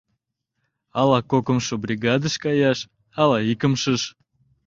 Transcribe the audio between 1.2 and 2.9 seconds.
кокымшо бригадыш каяш,